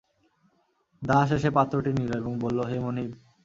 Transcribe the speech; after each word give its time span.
দাস 1.01 1.29
এসে 1.31 1.49
পাত্রটি 1.51 1.91
নিল 1.93 2.11
এবং 2.17 2.31
বলল—হে 2.39 2.77
মনিব! 2.79 3.11